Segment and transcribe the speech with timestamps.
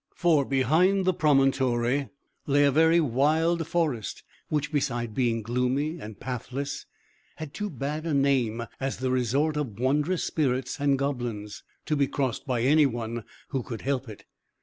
[0.15, 2.09] For behind the promontory
[2.47, 6.87] lay a very wild forest, which, beside being gloomy and pathless,
[7.35, 12.07] had too bad a name as the resort of wondrous spirits and goblins, to be
[12.07, 14.25] crossed by anyone who could help it.